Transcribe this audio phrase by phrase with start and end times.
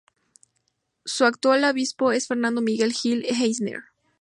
[1.05, 3.83] Su actual obispo es Fernando Miguel Gil Eisner.